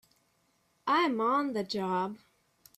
[0.87, 2.17] I'm on the job!